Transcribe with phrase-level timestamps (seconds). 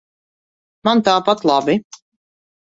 [0.89, 1.79] Man tāpat labi.